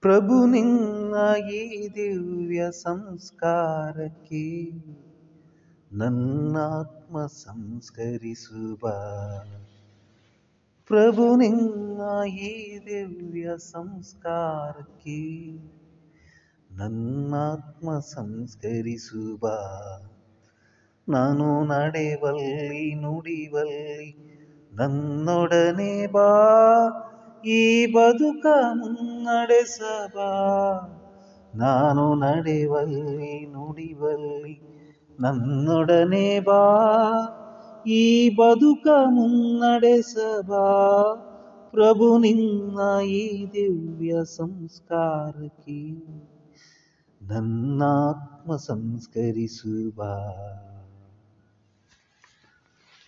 ಪ್ರಭು 0.00 0.46
ನಿನ್ನ 0.46 1.14
ಈ 1.50 1.88
ದಿವ್ಯ 1.88 2.70
ಸಂಸ್ಕಾರಕ್ಕೆ 2.70 4.70
ನನ್ನಾತ್ಮ 5.92 7.26
ಸಂಸ್ಕರಿಸುವ. 7.26 8.92
ಪ್ರಭು 10.86 11.36
ನಿನ್ನ 11.36 12.28
ಈ 12.28 12.78
ದಿವ್ಯ 12.78 13.50
ಸಂಸ್ಕಾರಕ್ಕೆ 13.58 15.50
ನನ್ನಾತ್ಮ 16.76 17.98
ಸಂಸ್ಕರಿಸುವ. 17.98 19.50
ನಾನು 21.08 21.64
ನಡೆವಲ್ಲಿ 21.64 22.94
ನುಡಿವಲ್ಲಿ 22.94 24.16
ನನ್ನೊಡನೆ 24.72 26.06
ಬಾ. 26.06 26.34
ಈ 27.44 27.86
ಬದುಕ 27.86 28.46
ಮುನ್ನಡೆಸಬ. 28.72 30.18
ನಾನು 31.54 32.14
ನಡೆವಲ್ಲಿ, 32.14 33.46
ನುಡಿವಲ್ಲಿ, 33.46 34.60
ನನ್ನೊಡನೆ 35.20 36.40
ಬಾ. 36.40 36.84
ಈ 37.86 38.28
ಬದುಕ 38.34 38.86
ಮುನ್ನಡೆಸಬ. 39.04 40.52
ಪ್ರಭು, 41.70 42.18
ನಿನ್ನ 42.18 43.00
ಈ 43.00 43.46
ದಿವ್ಯ 43.46 44.12
ಸಂಸ್ಕಾರಕ್ಕೆ 44.36 45.90
ನನ್ನಾತ್ಮ 47.22 48.56
ಸಂಸ್ಕರಿಸುವ 48.56 50.04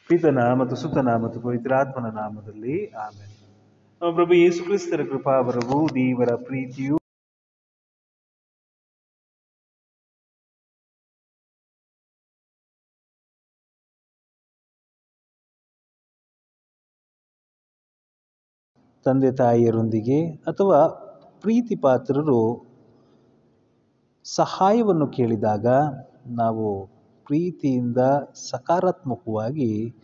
ಪಿತನ 0.09 0.52
ಮತ್ತು 0.52 0.77
ಸುತನ 0.77 1.16
ಮತ್ತು 1.16 1.41
ಪವಿತ್ರಾತ್ಮನ 1.41 2.07
ನಾಮದಲ್ಲಿ 2.07 2.91
ಆಮೇಲೆ 2.91 3.30
ಪ್ರಭು 4.02 4.34
ಯೇಸು 4.34 4.64
ಕ್ರಿಸ್ತರ 4.64 5.04
ಕೃಪಾವರವು 5.04 5.88
ದೇವರ 5.88 6.34
ಪ್ರೀತಿಯು 6.36 6.96
ತಂದೆ 19.07 19.32
ತಾಯಿಯರೊಂದಿಗೆ 19.32 20.35
ಅಥವಾ 20.35 20.88
ಪ್ರೀತಿ 21.40 21.76
ಪಾತ್ರರು 21.76 22.66
ಸಹಾಯವನ್ನು 24.24 25.07
ಕೇಳಿದಾಗ 25.07 25.66
ನಾವು 26.26 26.87
ಪ್ರೀತಿಯಿಂದ 27.26 27.96
ಸಕಾರಾತ್ಮಕವಾಗಿ 28.35 29.95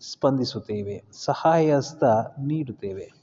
ಸ್ಪಂದಿಸುತ್ತೇವೆ 0.00 1.04
ಸಹಾಯ 1.12 1.80
ನೀಡುತ್ತೇವೆ. 2.38 3.17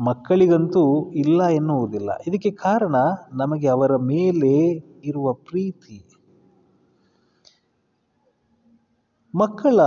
ಮಕ್ಕಳಿಗಂತೂ 0.00 1.10
ಇಲ್ಲ 1.10 1.44
ಎನ್ನುವುದಿಲ್ಲ. 1.44 2.10
ಇದಕ್ಕೆ 2.26 2.50
ಕಾರಣ 2.50 2.96
ನಮಗೆ 3.32 3.68
ಅವರ 3.68 3.96
ಮೇಲೆ 3.96 4.68
ಇರುವ 5.04 5.32
ಪ್ರೀತಿ. 5.32 6.06
ಮಕ್ಕಳ 9.34 9.80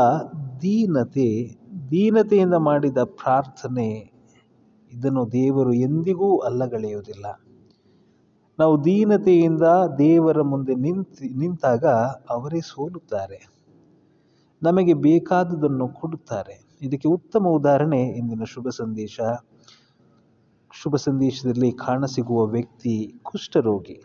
ದೀನತೆ, 0.62 1.60
ದೀನತೆಯಿಂದ 1.92 2.54
ಮಾಡಿದ 2.54 2.98
ಪ್ರಾರ್ಥನೆ, 2.98 4.12
ಇದನ್ನು 4.92 5.32
ದೇವರು 5.32 5.74
ಎಂದಿಗೂ 5.74 6.38
ಅಲ್ಲಗಳೆಯುವುದಿಲ್ಲ. 6.38 7.26
ನಾವು 8.60 8.86
ದೀನತೆಯಿಂದ 8.86 9.62
ದೇವರ 9.98 10.42
ಮುಂದೆ 10.42 10.76
ನಿಂತು, 10.76 11.38
ನಿಂತಾಗ 11.38 11.86
ಅವರೇ 12.30 12.62
ಸೋಲುತ್ತಾರೆ. 12.62 13.48
ನಮಗೆ 14.64 14.94
ಬೇಕಾದುದನ್ನು 14.94 15.88
ಕೊಡುತ್ತಾರೆ. 15.88 16.78
ಇದಕ್ಕೆ 16.82 17.08
ಉತ್ತಮ 17.08 17.48
ಉದಾಹರಣೆ 17.48 18.02
ಇಂದಿನ 18.02 18.44
ಶುಭ 18.44 18.68
ಸಂದೇಶ. 18.70 19.20
ಶುಭ 20.82 20.96
ಸಂದೇಶದಲ್ಲಿ 20.96 21.72
ಕಾಣಸಿಗುವ 21.72 22.46
ವ್ಯಕ್ತಿ 22.46 23.14
ಕುಷ್ಠರೋಗಿ 23.24 24.04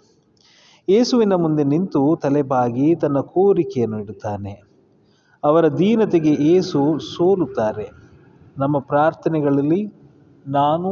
ಯೇಸುವಿನ 0.89 1.33
ಮುಂದೆ 1.33 1.65
ನಿಂತು 1.65 2.17
ತಲೆಬಾಗಿ 2.23 2.95
ತನ್ನ 2.95 3.21
ಕೋರಿಕೆಯನ್ನು 3.21 4.01
ಇಡುತ್ತಾನೆ. 4.01 4.63
ಅವರ 5.45 5.69
ದೀನತೆಗೆ 5.69 6.33
ಏಸು 6.33 6.99
ಸೋಲುತ್ತಾರೆ. 6.99 7.91
ನಮ್ಮ 8.59 8.79
ಪ್ರಾರ್ಥನೆಗಳಲ್ಲಿ 8.79 9.87
ನಾನು 10.47 10.91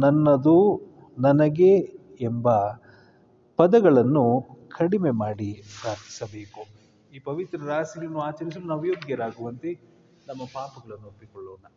ನನ್ನದು 0.00 0.80
ನನಗೆ 1.18 1.78
ಎಂಬ 2.20 2.48
ಪದಗಳನ್ನು 3.56 4.46
ಕಡಿಮೆ 4.68 5.10
ಮಾಡಿ 5.10 5.62
ಪ್ರಾರ್ಥಿಸಬೇಕು. 5.82 6.60
ಈ 7.14 7.18
ಪವಿತ್ರ 7.18 7.58
ರಾಸಿಯನ್ನು 7.66 8.20
ಆಚರಿಸಲು 8.20 8.66
ನಾವು 8.66 8.84
ಯೋಗ್ಯರಾಗುವಂತೆ 8.84 9.80
ನಮ್ಮ 10.28 10.42
ಪಾಪಗಳನ್ನು 10.44 11.06
ಒಪ್ಪಿಕೊಳ್ಳೋಣ. 11.06 11.72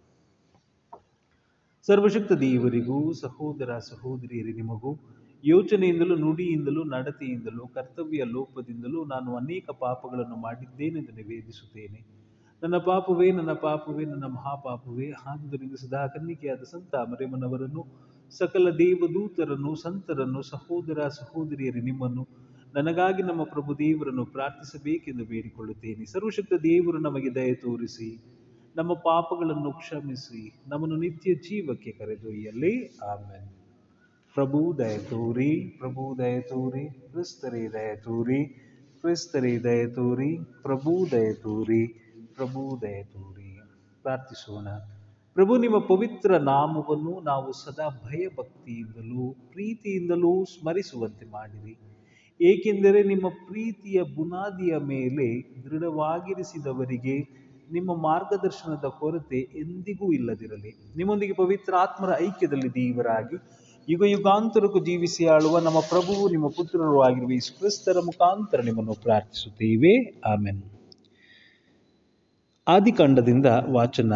ಸರ್ವಶಕ್ತ 1.90 2.32
ದೇವರಿಗೂ, 2.32 3.14
ಸಹೋದರ 3.14 3.78
ಸಹೋದರಿಯರಿ, 3.78 4.54
ನಿಮಗೂ 4.54 5.00
ಯೋಚನೆಯಿಂದಲೂ, 5.46 6.16
ನುಡಿಯಿಂದಲೂ, 6.16 6.84
ನಡತೆಯಿಂದಲೂ, 6.84 7.68
ಕರ್ತವ್ಯ 7.68 8.24
ಲೋಪದಿಂದಲೂ 8.24 9.06
ನಾನು 9.06 9.36
ಅನೇಕ 9.36 9.70
ಪಾಪಗಳನ್ನು 9.70 10.36
ಮಾಡಿದ್ದೇನೆಂದು 10.36 11.12
ನಿವೇದಿಸುತ್ತೇನೆ. 11.12 12.06
ನನ್ನ 12.64 12.78
ಪಾಪವೇ 12.78 13.32
ನನ್ನ 13.32 13.54
ಪಾಪವೇ, 13.54 14.06
ನನ್ನ 14.06 14.24
ಮಹಾಪಾಪವೇ. 14.24 15.12
ಆದುದರಿಂದ 15.12 15.74
ಸದಾ 15.74 16.08
ಕನ್ನಿಕೆಯಾದ 16.08 16.62
ಸಂತ 16.64 16.96
ಮರೆಮನವರನ್ನು 16.96 17.86
ಸಕಲ 18.30 18.70
ದೇವದೂತರನ್ನು, 18.70 19.76
ಸಂತರನ್ನು, 19.76 20.42
ಸಹೋದರ 20.42 21.08
ಸಹೋದರಿಯರಿ, 21.08 21.82
ನಿಮ್ಮನ್ನು 21.82 22.28
ನನಗಾಗಿ 22.74 23.24
ನಮ್ಮ 23.24 23.44
ಪ್ರಭು 23.44 23.80
ದೇವರನ್ನು 23.80 24.26
ಪ್ರಾರ್ಥಿಸಬೇಕೆಂದು 24.26 25.26
ಬೇಡಿಕೊಳ್ಳುತ್ತೇನೆ. 25.26 26.06
ಸರ್ವಶಕ್ತ 26.06 26.54
ದೇವರು 26.64 26.98
ನಮಗೆ 26.98 27.36
ದಯ 27.36 27.54
ತೋರಿಸಿ. 27.54 28.39
ನಮ್ಮ 28.80 28.94
ಪಾಪಗಳನ್ನು 28.94 29.74
ಕ್ಷಮಿಸಿ, 29.74 30.64
ನಮ್ಮನ್ನು 30.68 30.96
ನಿತ್ಯ 30.96 31.34
ಜೀವಕ್ಕೆ 31.34 31.92
ಕರೆದೊಯ್ಯಲಿ 31.92 32.98
ಆಮೇಲೆ 32.98 33.60
ಪ್ರಭು, 34.34 34.78
ದಯ 34.78 34.98
ತೋರಿ, 34.98 35.76
ಪ್ರಭು, 35.80 36.18
ದಯ 36.18 36.40
ತೋರಿ, 36.40 36.86
ಕ್ರಿಸ್ತರೇ, 36.86 37.68
ದಯ 37.68 37.96
ತೋರಿ, 37.96 38.46
ಕ್ರಿಸ್ತರೇ, 39.02 39.58
ದಯ 39.58 39.88
ತೋರಿ, 39.88 40.38
ಪ್ರಭು, 40.62 41.12
ದಯ 41.12 41.34
ತೋರಿ, 41.34 41.88
ಪ್ರಭು, 42.36 42.80
ದಯ 42.82 43.04
ತೋರಿ. 43.04 43.60
ಪ್ರಾರ್ಥಿಸೋಣ. 44.02 44.68
ಪ್ರಭು, 45.34 45.58
ನಿಮ್ಮ 45.58 45.78
ಪವಿತ್ರ 45.78 46.38
ನಾಮವನ್ನು 46.38 47.22
ನಾವು 47.22 47.52
ಸದಾ 47.52 47.90
ಭಯಭಕ್ತಿಯಿಂದಲೂ, 47.90 49.36
ಪ್ರೀತಿಯಿಂದಲೂ 49.52 50.46
ಸ್ಮರಿಸುವಂತೆ 50.46 51.32
ಮಾಡಿರಿ. 51.32 51.78
ಏಕೆಂದರೆ 52.42 53.04
ನಿಮ್ಮ 53.04 53.30
ಪ್ರೀತಿಯ 53.30 54.02
ಬುನಾದಿಯ 54.02 54.78
ಮೇಲೆ 54.78 55.56
ದೃಢವಾಗಿರಿಸಿದವರಿಗೆ 55.64 57.49
ನಿಮ್ಮ 57.72 58.02
ಮಾರ್ಗದರ್ಶನದ 58.02 58.86
ಕೊರತೆ 58.88 59.38
ಎಂದಿಗೂ 59.38 60.12
ಇಲ್ಲದಿರಲಿ. 60.12 60.94
ನಿಮ್ಮೊಂದಿಗೆ 60.98 61.34
ಪವಿತ್ರ 61.34 61.74
ಆತ್ಮರ 61.76 62.10
ಐಕ್ಯದಲ್ಲಿ 62.22 62.70
ದೇವರಾಗಿ, 62.70 63.38
ಯುಗ 63.90 64.04
ಯುಗಾಂತರಕ್ಕೂ 64.06 64.80
ಜೀವಿಸಿ 64.86 65.26
ಆಳುವ 65.26 65.60
ನಮ್ಮ 65.60 65.80
ಪ್ರಭುವು 65.80 66.30
ನಿಮ್ಮ 66.30 66.48
ಪುತ್ರರು 66.48 67.02
ಆಗಿರುವ 67.02 67.32
ಈ 67.32 67.38
ಕ್ರಿಸ್ತರ 67.38 68.00
ಮುಖಾಂತರ 68.06 68.62
ನಿಮ್ಮನ್ನು 68.62 68.94
ಪ್ರಾರ್ಥಿಸುತ್ತೇವೆ. 68.94 70.20
ಆಮೆನ್. 70.20 70.64
ಆದಿಕಾಂಡದಿಂದ 72.68 73.46
ವಾಚನ 73.72 74.14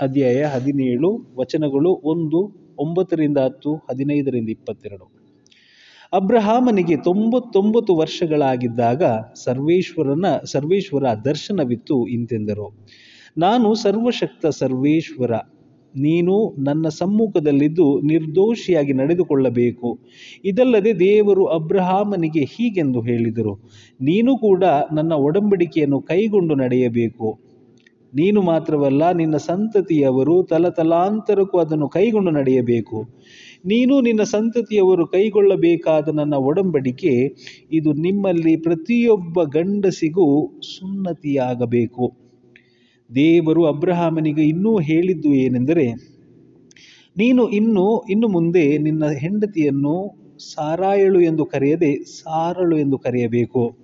ಅಧ್ಯಾಯ 0.00 0.44
ಹದಿನೇಳು, 0.44 1.26
ವಚನಗಳು 1.38 2.00
ಒಂದು, 2.04 2.52
ಒಂಬತ್ತರಿಂದ 2.78 3.38
ಹತ್ತು, 3.38 3.74
ಹದಿನೈದರಿಂದ 3.74 4.48
ಇಪ್ಪತ್ತೆರಡು. 4.48 5.09
ಅಬ್ರಹಾಮನಿಗೆ 6.12 6.96
ತೊಂಬತ್ತೊಂಬತ್ತು 6.96 7.92
ವರ್ಷಗಳಾಗಿದ್ದಾಗ 7.94 9.02
ಸರ್ವೇಶ್ವರನ, 9.34 10.26
ಸರ್ವೇಶ್ವರ 10.44 11.04
ದರ್ಶನವಿತ್ತು 11.24 11.96
ಇಂತೆಂದರು. 12.06 12.66
ನಾನು 13.36 13.68
ಸರ್ವಶಕ್ತ 13.74 14.46
ಸರ್ವೇಶ್ವರ, 14.46 15.32
ನೀನು 15.94 16.34
ನನ್ನ 16.58 16.88
ಸಮ್ಮುಖದಲ್ಲಿದ್ದು 16.88 17.86
ನಿರ್ದೋಷಿಯಾಗಿ 18.02 18.92
ನಡೆದುಕೊಳ್ಳಬೇಕು. 18.92 19.88
ಇದಲ್ಲದೆ 20.44 20.92
ದೇವರು 20.98 21.44
ಅಬ್ರಹಾಮನಿಗೆ 21.44 22.42
ಹೀಗೆಂದು 22.44 23.00
ಹೇಳಿದರು, 23.00 23.54
ನೀನು 24.00 24.34
ಕೂಡ 24.38 24.64
ನನ್ನ 24.92 25.12
ಒಡಂಬಡಿಕೆಯನ್ನು 25.12 26.00
ಕೈಗೊಂಡು 26.02 26.54
ನಡೆಯಬೇಕು. 26.54 27.30
ನೀನು 28.12 28.42
ಮಾತ್ರವಲ್ಲ, 28.42 29.02
ನಿನ್ನ 29.12 29.36
ಸಂತತಿಯವರು 29.36 30.36
ತಲತಲಾಂತರಕ್ಕೂ 30.42 31.58
ಅದನ್ನು 31.58 31.88
ಕೈಗೊಂಡು 31.88 32.30
ನಡೆಯಬೇಕು. 32.30 32.98
ನೀನು 33.64 34.00
ನಿನ್ನ 34.00 34.22
ಸಂತತಿಯವರು 34.22 35.06
ಕೈಗೊಳ್ಳಬೇಕಾದ 35.06 36.08
ನನ್ನ 36.08 36.34
ಒಡಂಬಡಿಕೆ, 36.34 37.36
ಇದು 37.72 37.92
ನಿಮ್ಮಲ್ಲಿ 37.92 38.56
ಪ್ರತಿಯೊಬ್ಬ 38.56 39.42
ಗಂಡಸಿಗೂ 39.42 40.56
ಸುನ್ನತಿಯಾಗಬೇಕು. 40.76 42.16
ದೇವರು 43.14 43.64
ಅಬ್ರಹಾಮನಿಗೆ 43.64 44.42
ಇನ್ನೂ 44.48 44.78
ಹೇಳಿದ್ದು 44.78 45.34
ಏನೆಂದರೆ, 45.34 45.92
ನೀನು 47.16 47.48
ಇನ್ನು 47.48 48.04
ಇನ್ನು 48.10 48.28
ಮುಂದೆ 48.28 48.78
ನಿನ್ನ 48.78 49.04
ಹೆಂಡತಿಯನ್ನು 49.10 50.20
ಸಾರಾಯಳು 50.54 51.20
ಎಂದು 51.20 51.46
ಕರೆಯದೆ 51.46 52.04
ಸಾರಳು 52.04 52.78
ಎಂದು 52.78 52.98
ಕರೆಯಬೇಕು. 52.98 53.76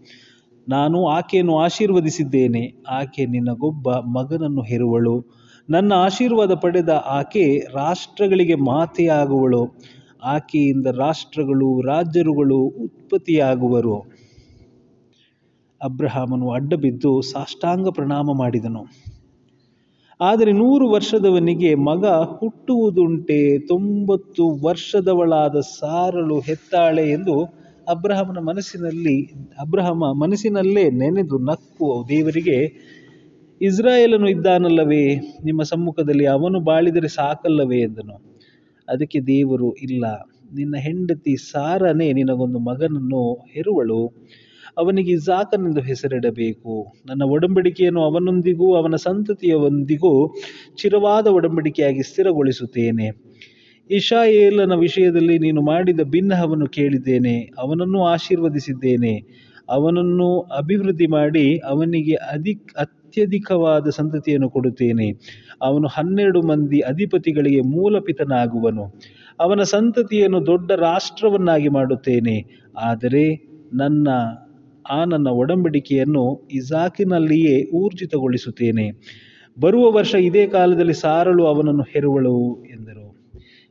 ನಾನು 0.68 1.06
ಆಕೆಯನ್ನು 1.06 1.58
ಆಶೀರ್ವದಿಸಿದ್ದೇನೆ, 1.58 2.74
ಆಕೆ 2.88 3.26
ನಿನಗೊಬ್ಬ 3.26 3.90
ಮಗನನ್ನು 3.92 4.62
ಹೆರುವಳು. 4.62 5.36
ನನ್ನ 5.70 5.92
ಆಶೀರ್ವಾದ 5.92 6.54
ಪಡೆದ 6.54 6.88
ಆಕೆ 6.88 7.66
ರಾಷ್ಟ್ರಗಳಿಗೆ 7.72 8.54
ಮಾತೆಯಾಗುವಳು. 8.54 9.76
ಆಕೆಯಿಂದ 10.22 10.86
ರಾಷ್ಟ್ರಗಳು 10.86 11.80
ರಾಜ್ಯರುಗಳು 11.80 12.58
ಉತ್ಪತ್ತಿಯಾಗುವರು. 12.58 13.98
ಅಬ್ರಹಾಮನು 15.84 16.50
ಅಡ್ಡಬಿದ್ದು 16.50 17.20
ಸಾಷ್ಟಾಂಗ 17.20 17.88
ಪ್ರಣಾಮ 17.88 18.32
ಮಾಡಿದನು. 18.38 18.84
ಆದರೆ 20.20 20.52
ನೂರು 20.52 20.90
ವರ್ಷದವನಿಗೆ 20.90 21.74
ಮಗ 21.74 22.06
ಹುಟ್ಟುವುದುಂಟೆ, 22.06 23.58
ತೊಂಬತ್ತು 23.58 24.66
ವರ್ಷದವಳಾದ 24.66 25.60
ಸಾರಳು 25.60 26.40
ಹೆತ್ತಾಳೆ 26.40 27.10
ಎಂದು 27.10 27.44
ಅಬ್ರಹಮನ 27.88 28.38
ಮನಸ್ಸಿನಲ್ಲಿ, 28.38 29.22
ಅಬ್ರಹಮ 29.60 30.04
ಮನಸ್ಸಿನಲ್ಲೇ 30.20 30.90
ನೆನೆದು 30.90 31.38
ನಕ್ಕು 31.38 32.04
ದೇವರಿಗೆ 32.08 32.58
ಇಸ್ರಾಯೇಲನು 33.62 34.28
ಇದ್ದಾನಲ್ಲವೇ? 34.28 35.14
ನಿಮ್ಮ 35.44 35.62
ಸಮ್ಮುಖದಲ್ಲಿ 35.62 36.26
ಅವನು 36.26 36.60
ಬಾಳಿದರೆ 36.60 37.08
ಸಾಕಲ್ಲವೇ 37.08 37.80
ಎಂದನು. 37.80 38.36
ಅದಕ್ಕೆ 38.88 39.20
ದೇವರು, 39.20 39.72
ಇಲ್ಲ, 39.72 40.28
ನಿನ್ನ 40.54 40.76
ಹೆಂಡತಿ 40.76 41.36
ಸಾರನೇ 41.36 42.12
ನಿನಗೊಂದು 42.12 42.58
ಮಗನನ್ನು 42.58 43.34
ಹೆರುವಳು. 43.34 44.12
ಅವನಿಗೆ 44.78 45.12
ಇಸಾಕನೆಂದು 45.12 45.80
ಹೆಸರಿಡಬೇಕು. 45.80 46.92
ನನ್ನ 47.06 47.22
ಒಡಂಬಡಿಕೆಯನ್ನು 47.22 48.02
ಅವನೊಂದಿಗೂ, 48.02 48.74
ಅವನ 48.74 48.94
ಸಂತತಿಯವೊಂದಿಗೂ 48.94 50.34
ಚಿರವಾದ 50.74 51.26
ಒಡಂಬಡಿಕೆಯಾಗಿ 51.26 52.02
ಸ್ಥಿರಗೊಳಿಸುತ್ತೇನೆ. 52.02 53.10
ಇಶಾಯೇಲನ 53.90 54.72
ವಿಷಯದಲ್ಲಿ 54.72 55.38
ನೀನು 55.38 55.62
ಮಾಡಿದ 55.62 56.00
ಭಿನ್ನಹವನ್ನು 56.00 56.66
ಕೇಳಿದ್ದೇನೆ. 56.66 57.50
ಅವನನ್ನು 57.58 58.04
ಆಶೀರ್ವದಿಸಿದ್ದೇನೆ. 58.04 59.46
ಅವನನ್ನು 59.68 60.40
ಅಭಿವೃದ್ಧಿ 60.40 61.06
ಮಾಡಿ 61.06 61.58
ಅವನಿಗೆ 61.58 62.14
ಅಧಿಕ್ 62.14 62.76
ಅತ್ಯಧಿಕವಾದ 63.16 63.88
ಸಂತತಿಯನ್ನು 63.90 64.50
ಕೊಡುತ್ತೇನೆ. 64.50 65.06
ಅವನು 65.62 65.88
ಹನ್ನೆರಡು 65.88 66.42
ಮಂದಿ 66.42 66.80
ಅಧಿಪತಿಗಳಿಗೆ 66.80 67.60
ಮೂಲಪಿತನಾಗುವನು. 67.60 68.94
ಅವನ 69.40 69.62
ಸಂತತಿಯನ್ನು 69.62 70.46
ದೊಡ್ಡ 70.46 70.72
ರಾಷ್ಟ್ರವನ್ನಾಗಿ 70.72 71.68
ಮಾಡುತ್ತೇನೆ. 71.68 72.68
ಆದರೆ 72.76 73.24
ನನ್ನ, 73.72 74.08
ಆ 74.90 75.04
ನನ್ನ 75.04 75.28
ಒಡಂಬಡಿಕೆಯನ್ನು 75.28 76.48
ಇಸಾಕಿನಲ್ಲಿಯೇ 76.52 77.70
ಊರ್ಜಿತಗೊಳಿಸುತ್ತೇನೆ. 77.70 78.86
ಬರುವ 79.60 79.92
ವರ್ಷ 79.92 80.14
ಇದೇ 80.14 80.46
ಕಾಲದಲ್ಲಿ 80.46 80.92
ಸಾರಳು 80.92 81.46
ಅವನನ್ನು 81.46 81.82
ಹೆರುವಳು 81.82 82.64
ಎಂದರು. 82.64 83.06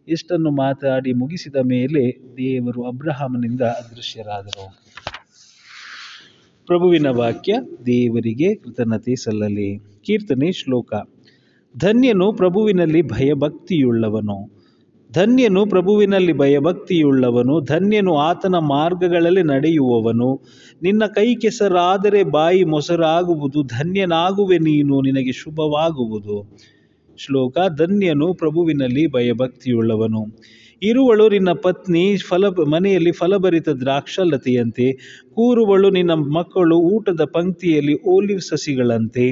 ಇಷ್ಟನ್ನು 0.07 0.51
ಮಾತಾಡಿ 0.51 1.13
ಮುಗಿಸಿದ 1.13 1.55
ಮೇಲೆ 1.55 2.03
ದೇವರು 2.37 2.83
ಅಬ್ರಹಾಮನಿಂದ 2.83 3.61
ಅದೃಶ್ಯರಾದರು. 3.61 4.84
ಪ್ರಭುವಿನ 6.67 7.07
ವಾಕ್ಯ, 7.07 7.53
ದೇವರಿಗೆ 7.85 8.55
ಕೃತಜ್ಞತೆ 8.55 9.15
ಸಲ್ಲಲಿ. 9.15 9.77
ಕೀರ್ತನೆ 9.77 10.51
ಶ್ಲೋಕ. 10.51 10.93
ಧನ್ಯನು 11.77 12.33
ಪ್ರಭುವಿನಲ್ಲಿ 12.33 13.01
ಭಯಭಕ್ತಿಯುಳ್ಳವನು. 13.01 14.51
ಧನ್ಯನು 15.13 15.65
ಪ್ರಭುವಿನಲ್ಲಿ 15.65 16.33
ಭಯಭಕ್ತಿಯುಳ್ಳವನು. 16.33 17.61
ಧನ್ಯನು 17.61 18.15
ಆತನ 18.15 18.55
ಮಾರ್ಗಗಳಲ್ಲಿ 18.55 19.43
ನಡೆಯುವವನು. 19.43 20.41
ನಿನ್ನ 20.81 21.05
ಕೈ 21.05 21.35
ಕೆಸರಾದರೆ 21.35 22.23
ಬಾಯಿ 22.23 22.63
ಮೊಸರಾಗುವುದು. 22.63 23.63
ಧನ್ಯನಾಗುವೆ 23.63 24.57
ನೀನು, 24.57 25.01
ನಿನಗೆ 25.01 25.31
ಶುಭವಾಗುವುದು. 25.31 26.57
ಶ್ಲೋಕ. 27.17 27.57
ಧನ್ಯನು 27.77 28.33
ಪ್ರಭುವಿನಲ್ಲಿ 28.33 29.07
ಭಯಭಕ್ತಿಯುಳ್ಳವನು. 29.07 30.25
ಇರುವಳು 30.87 31.29
ನಿನ್ನ 31.29 31.51
ಪತ್ನಿ 31.51 32.17
ಫಲ, 32.17 32.47
ಮನೆಯಲ್ಲಿ 32.47 33.11
ಫಲಭರಿತ 33.11 33.69
ದ್ರಾಕ್ಷಲತೆಯಂತೆ, 33.69 34.93
ಕೂರುವಳು 35.33 35.89
ನಿನ್ನ 35.89 36.13
ಮಕ್ಕಳು 36.13 36.77
ಊಟದ 36.77 37.21
ಪಂಕ್ತಿಯಲ್ಲಿ 37.23 38.03
ಓಲಿವ್ 38.03 38.41
ಸಸಿಗಳಂತೆ. 38.41 39.31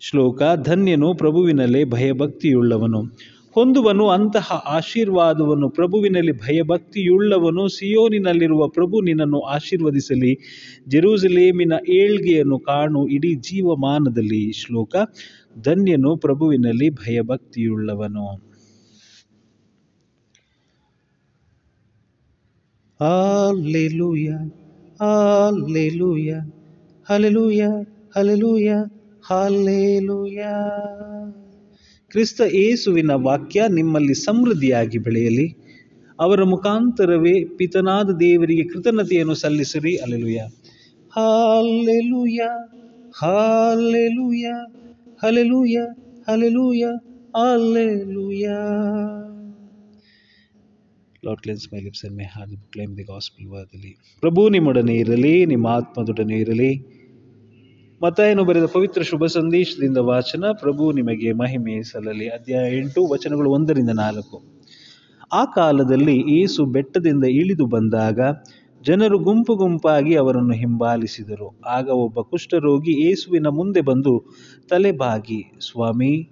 ಶ್ಲೋಕ, 0.00 0.42
ಧನ್ಯನು 0.64 1.14
ಪ್ರಭುವಿನಲ್ಲೇ 1.14 1.84
ಭಯಭಕ್ತಿಯುಳ್ಳವನು. 1.84 3.02
ಹೊಂದುವನು 3.50 4.08
ಅಂತಹ 4.08 4.62
ಆಶೀರ್ವಾದವನ್ನು 4.66 5.70
ಪ್ರಭುವಿನಲ್ಲಿ 5.70 6.32
ಭಯಭಕ್ತಿಯುಳ್ಳವನು. 6.32 7.68
ಸಿಯೋನಿನಲ್ಲಿರುವ 7.68 8.68
ಪ್ರಭು 8.68 9.00
ನಿನ್ನನ್ನು 9.00 9.40
ಆಶೀರ್ವದಿಸಲಿ. 9.40 10.38
ಜೆರೂಸಲೇಮಿನ 10.88 11.72
ಏಳ್ಗೆಯನ್ನು 11.88 12.58
ಕಾಣು, 12.58 13.06
ಇಡೀ 13.06 13.34
ಜೀವಮಾನದಲ್ಲಿ. 13.34 14.52
ಶ್ಲೋಕ, 14.52 14.96
ಧನ್ಯನು 15.62 16.16
ಪ್ರಭುವಿನಲ್ಲಿ 16.16 16.90
ಭಯಭಕ್ತಿಯುಳ್ಳವನು. 16.90 18.45
Hallelujah, 23.00 24.38
hallelujah, 25.00 26.38
hallelujah, 27.06 27.72
hallelujah, 28.16 28.80
hallelujah. 29.30 30.54
ಕ್ರಿಸ್ತ 32.10 32.40
ಏಸುವಿನ 32.40 33.10
ವಾಕ್ಯ 33.10 33.64
ನಿಮ್ಮಲ್ಲಿ 33.70 34.14
ಸಮೃದ್ಧಿಯಾಗಿ 34.14 34.98
ಬೆಳೆಯಲಿ. 34.98 35.46
ಅವರ 36.20 36.42
ಮುಖಾಂತರವೇ 36.42 37.44
ಪಿತನಾದ 37.44 38.10
ದೇವರಿಗೆ 38.10 38.68
ಕೃತಜ್ಞತೆಯನ್ನು 38.68 39.34
ಸಲ್ಲಿಸಿರಿ. 39.34 39.96
Alleluia 39.96 40.38
hallelujah 41.16 42.40
hallelujah 43.22 44.46
hallelujah 45.22 45.76
hallelujah 46.28 46.84
hallelujah 47.36 48.46
lord 51.24 51.40
cleanse 51.40 51.74
my 51.74 51.80
lips 51.80 52.04
and 52.04 52.16
my 52.16 52.24
heart 52.24 52.72
claim 52.72 52.96
the 52.96 53.02
gospel 53.02 53.46
worthily 53.46 53.96
ಪ್ರಭು 54.20 54.48
ನಿಮ್ಮೊಡನೆ 54.48 54.94
ಇರಲಿ, 54.94 55.46
ನಿಮ್ಮ 55.46 55.66
ಆತ್ಮದೊಡನೆ 55.66 56.34
ಇರಲಿ. 56.34 56.96
ಮತ್ತಾಯನು 58.02 58.44
ಬರೆದ 58.44 58.64
ಪವಿತ್ರ 58.64 59.02
ಶುಭ 59.02 59.26
ಸಂದೇಶದಿಂದ 59.26 59.96
ವಾಚನ, 59.96 60.44
ಪ್ರಭು 60.52 60.92
ನಿಮಗೆ 60.92 61.32
ಮಹಿಮೆ 61.32 61.82
ಸಲ್ಲಲಿ. 61.82 62.28
ಅಧ್ಯಾಯ 62.28 62.76
ಎಂಟು, 62.76 63.06
ವಚನಗಳು 63.06 63.50
ಒಂದರಿಂದ 63.50 63.90
ನಾಲ್ಕು. 63.90 64.42
ಆ 65.32 65.44
ಕಾಲದಲ್ಲಿ 65.44 66.40
ಏಸು 66.40 66.64
ಬೆಟ್ಟದಿಂದ 66.64 67.24
ಇಳಿದು 67.24 67.66
ಬಂದಾಗ 67.66 68.20
ಜನರು 68.82 69.18
ಗುಂಪು 69.18 69.56
ಗುಂಪಾಗಿ 69.56 70.14
ಅವರನ್ನು 70.14 70.52
ಹಿಂಬಾಲಿಸಿದರು. 70.52 71.60
ಆಗ 71.66 71.88
ಒಬ್ಬ 71.88 72.20
ಕುಷ್ಠರೋಗಿ 72.20 72.92
ಏಸುವಿನ 73.10 73.46
ಮುಂದೆ 73.46 73.80
ಬಂದು 73.80 74.34
ತಲೆಬಾಗಿ 74.68 75.52
ಸ್ವಾಮಿ, 75.60 76.28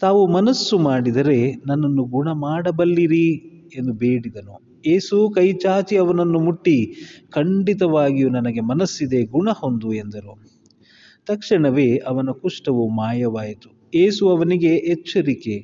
ತಾವು 0.00 0.26
ಮನಸ್ಸು 0.26 0.78
ಮಾಡಿದರೆ 0.78 1.54
ನನ್ನನ್ನು 1.66 2.04
ಗುಣ 2.04 2.28
ಮಾಡಬಲ್ಲಿರಿ 2.32 3.55
ಎಂದು 3.74 3.92
ಬೇಡಿದನು. 3.92 4.82
ಏಸು 4.86 5.30
ಕೈ 5.30 5.52
ಚಾಚಿ 5.52 5.96
ಅವನನ್ನು 5.96 6.40
ಮುಟ್ಟಿ, 6.40 6.94
ಖಂಡಿತವಾಗಿಯೂ 7.30 8.28
ನನಗೆ 8.28 8.60
ಮನಸ್ಸಿದೆ, 8.60 9.24
ಗುಣ 9.24 9.48
ಹೊಂದು 9.50 9.92
ಎಂದರು. 9.92 10.56
ತಕ್ಷಣವೇ 11.26 11.96
ಅವನ 11.96 12.30
ಕುಷ್ಠವು 12.30 12.88
ಮಾಯವಾಯಿತು. 12.88 13.90
ಏಸು 13.94 14.28
ಅವನಿಗೆ, 14.28 14.74
ಎಚ್ಚರಿಕೆ, 14.76 15.56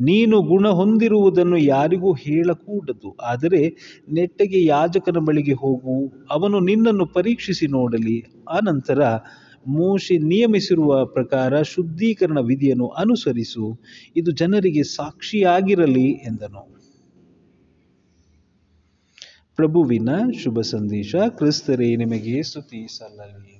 ನೀನು 0.00 0.42
ಗುಣ 0.42 0.68
ಹೊಂದಿರುವುದನ್ನು 0.68 1.56
ಯಾರಿಗೂ 1.56 2.12
ಹೇಳಕೂಡದು, 2.12 3.16
ಆದರೆ 3.22 3.76
ನೆಟ್ಟಗೆ 4.12 4.64
ಯಾಜಕನ 4.64 5.18
ಬಳಿಗೆ 5.18 5.52
ಹೋಗು, 5.52 6.12
ಅವನು 6.30 6.60
ನಿನ್ನನ್ನು 6.60 7.06
ಪರೀಕ್ಷಿಸಿ 7.06 7.66
ನೋಡಲಿ. 7.66 8.24
ಆನಂತರ 8.50 9.00
ಮೋಶೆ 9.66 10.18
ನಿಯಮಿಸಿರುವ 10.18 11.04
ಪ್ರಕಾರ 11.04 11.62
ಶುದ್ಧೀಕರಣ 11.62 12.38
ವಿಧಿಯನ್ನು 12.38 12.86
ಅನುಸರಿಸು, 12.86 13.80
ಇದು 14.16 14.30
ಜನರಿಗೆ 14.30 14.82
ಸಾಕ್ಷಿಯಾಗಿರಲಿ 14.82 16.08
ಎಂದನು. 16.10 16.76
ಪ್ರಭುವಿನ 19.56 20.08
ಶುಭ 20.42 20.60
ಸಂದೇಶ, 20.60 21.14
ಕ್ರಿಸ್ತರೇ 21.28 21.96
ನಿಮಗೆ 21.96 22.42
ಸ್ತುತಿ 22.42 22.98
ಸಲ್ಲಲಿ. 22.98 23.56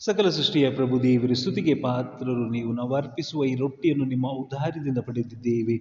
ಸಕಲ 0.00 0.28
ಸೃಷ್ಟಿಯ 0.28 0.70
ಪ್ರಭು 0.70 1.02
ದೇವರ 1.02 1.32
ಸ್ತುತಿಗೆ 1.32 1.74
ಪಾತ್ರರು, 1.74 2.50
ನೀವು 2.50 2.72
ನಾವು 2.72 2.94
ಅರ್ಪಿಸುವ 2.94 3.44
ಈ 3.44 3.54
ರೊಟ್ಟಿಯನ್ನು 3.54 4.04
ನಿಮ್ಮ 4.04 4.26
ಉದಾರದಿಂದ 4.28 4.98
ಪಡೆದಿದ್ದೇವೆ. 4.98 5.76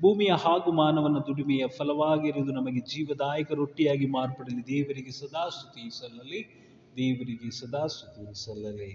ಭೂಮಿಯ 0.00 0.30
ಹಾಗೂ 0.44 0.72
ಮಾನವನ 0.72 1.18
ದುಡಿಮೆಯ 1.26 1.66
ಫಲವಾಗಿರುವುದು 1.68 2.52
ನಮಗೆ 2.52 2.80
ಜೀವದಾಯಕ 2.80 3.52
ರೊಟ್ಟಿಯಾಗಿ 3.52 4.06
ಮಾರ್ಪಡಲಿ. 4.06 4.66
ದೇವರಿಗೆ 4.66 5.10
ಸದಾ 5.10 5.48
ಸ್ತುತಿ 5.48 5.98
ಸಲ್ಲಲಿ. 5.98 6.62
ದೇವರಿಗೆ 6.96 7.50
ಸದಾ 7.50 7.86
ಸ್ತುತಿ 7.86 8.34
ಸಲ್ಲಲಿ. 8.44 8.92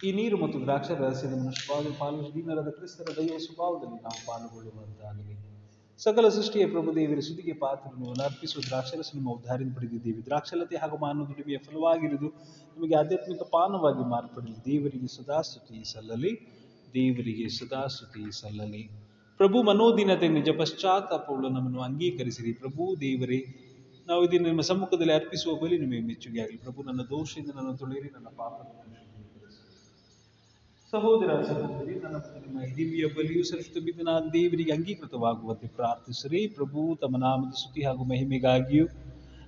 ಈ 0.00 0.12
ನೀರು 0.12 0.36
ಮತ್ತು 0.36 0.62
ದ್ರಾಕ್ಷ 0.62 0.90
ರಹಸ್ಯದ 0.90 1.34
ಮನುಷ್ಯವಾದ 1.34 1.86
ಪಾಲು 1.98 2.34
ದೀನರಾದ 2.34 2.68
ಕ್ರಿಸ್ತರ 2.68 3.08
ದೈವ 3.16 3.38
ಸ್ವಭಾವದಲ್ಲಿ 3.38 3.98
ನಾವು 4.02 4.20
ಪಾಲ್ಗೊಳ್ಳುವಂತಾಗಲಿ 4.26 5.51
ಸಕಲ 6.02 6.28
ಸೃಷ್ಟಿಯ 6.28 6.66
ಪ್ರಭು 6.66 6.94
ದೇವರ 6.94 7.18
ಸುದಿಗೆ 7.18 7.52
ಪಾತ್ರವನ್ನು 7.52 8.22
ಅರ್ಪಿಸುವ 8.22 8.62
ದ್ರಾಕ್ಷರಸ 8.66 9.10
ನಿಮ್ಮ 9.14 9.30
ಉದ್ಧಾರದಿಂದ 9.30 9.76
ಪಡೆದಿದ್ದೇವೆ. 9.76 10.24
ದ್ರಾಕ್ಷಲತೆ 10.24 10.76
ಹಾಗೂ 10.76 10.96
ಮಾನವ 10.96 11.24
ದುಡಿಮೆಯ 11.24 11.58
ಫಲವಾಗಿರುವುದು 11.58 12.28
ನಿಮಗೆ 12.76 12.94
ಆಧ್ಯಾತ್ಮಿಕ 12.94 13.42
ಪಾನವಾಗಿ 13.42 14.10
ಮಾರ್ಪಡಲಿ. 14.10 14.64
ದೇವರಿಗೆ 14.64 15.06
ಸದಾಸ್ತುತಿ 15.16 15.92
ಸಲ್ಲಲಿ. 15.92 16.32
ದೇವರಿಗೆ 16.94 17.48
ಸದಾಸ್ತುತಿ 17.48 18.40
ಸಲ್ಲಲಿ. 18.40 18.82
ಪ್ರಭು 19.36 19.62
ಮನೋದಿನತೆ 19.62 20.28
ನಿಜ 20.28 20.48
ಪಶ್ಚಾತ್ತಾಪಗಳು 20.58 21.48
ನಮ್ಮನ್ನು 21.48 21.80
ಅಂಗೀಕರಿಸಿರಿ. 21.80 22.52
ಪ್ರಭು 22.52 22.94
ದೇವರೇ, 23.00 23.40
ನಾವು 24.06 24.24
ಇದನ್ನು 24.24 24.48
ನಿಮ್ಮ 24.48 24.60
ಸಮ್ಮುಖದಲ್ಲಿ 24.60 25.12
ಅರ್ಪಿಸುವ 25.12 25.54
ಬಲಿ 25.54 25.78
ನಿಮಗೆ 25.78 26.00
ಮೆಚ್ಚುಗೆ 26.00 26.40
ಆಗಲಿ 26.40 26.56
ಪ್ರಭು, 26.56 26.82
ನನ್ನ 26.82 27.00
ದೋಷದಿಂದ 27.02 27.50
ನನ್ನ 27.54 27.74
ತೊಳೆಯಿರಿ. 27.74 28.10
ನನ್ನ 28.14 28.26
ಶುದ್ಧೀಕರಿಸಿ 28.26 29.01
ಸಹೋದರ 30.92 31.42
ಸಹೋದರಿ, 31.42 31.94
ನನ್ನ 31.94 32.16
ನಿಮ್ಮ 32.16 32.60
ದಿವ್ಯ 32.76 33.06
ಬಲಿಯು 33.06 33.44
ಶ್ರೇಷ್ಠಬಿದ್ದನಾದ 33.44 34.24
ದೇವರಿಗೆ 34.32 34.72
ಅಂಗೀಕೃತವಾಗುವಂತೆ 34.72 35.68
ಪ್ರಾರ್ಥಿಸಿರಿ. 35.68 36.46
ಪ್ರಭು, 36.46 36.98
ತಮ್ಮ 37.00 37.16
ನಾಮದ 37.18 37.50
ಸ್ತುತಿ 37.50 37.82
ಹಾಗೂ 37.84 38.04
ಮಹಿಮೆಗಾಗಿಯೂ, 38.04 38.86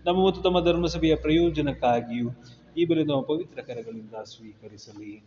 ನಮ್ಮ 0.05 0.27
ಮತ್ತು 0.27 0.43
ತಮ್ಮ 0.43 0.65
ಧರ್ಮಸಭೆಯ 0.65 1.17
ಪ್ರಯೋಜನಕ್ಕಾಗಿಯೂ 1.17 2.31
ಈ 2.77 2.85
ಬಲಿ 2.85 3.05
ನಮ್ಮ 3.05 3.21
ಪವಿತ್ರ 3.21 3.61
ಕರಗಳಿಂದ 3.61 4.15
ಸ್ವೀಕರಿಸಲಿ. 4.25 5.25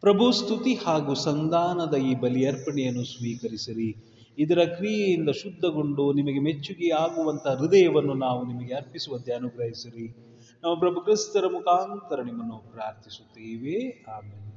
ಪ್ರಭು, 0.00 0.32
ಸ್ತುತಿ 0.32 0.74
ಹಾಗೂ 0.74 1.14
ಸಂಧಾನದ 1.14 1.94
ಈ 1.94 2.14
ಬಲಿ 2.14 2.46
ಅರ್ಪಣೆಯನ್ನು 2.46 3.04
ಸ್ವೀಕರಿಸಿರಿ. 3.04 3.96
ಇದರ 4.38 4.58
ಕ್ರಿಯೆಯಿಂದ 4.58 5.30
ಶುದ್ಧಗೊಂಡು 5.30 6.12
ನಿಮಗೆ 6.12 6.38
ಮೆಚ್ಚುಗೆ 6.38 6.88
ಆಗುವಂತಹ 6.88 7.54
ಹೃದಯವನ್ನು 7.54 8.14
ನಾವು 8.14 8.46
ನಿಮಗೆ 8.46 8.74
ಅರ್ಪಿಸುವಂತೆ 8.74 9.32
ಅನುಗ್ರಹಿಸಿರಿ. 9.32 10.08
ನಾವು 10.62 10.78
ಪ್ರಭು 10.78 11.00
ಕ್ರಿಸ್ತರ 11.00 11.44
ಮುಖಾಂತರ 11.52 12.22
ನಿಮ್ಮನ್ನು 12.22 12.58
ಪ್ರಾರ್ಥಿಸುತ್ತೇವೆ. 12.72 14.04
ಆಮೇಲೆ 14.08 14.49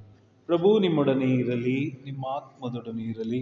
ಪ್ರಭು 0.54 0.80
ನಿಮ್ಮೊಡನೆ 0.80 1.28
ಇರಲಿ, 1.34 2.02
ನಿಮ್ಮ 2.06 2.26
ಆತ್ಮದೊಡನೆ 2.26 3.04
ಇರಲಿ, 3.04 3.40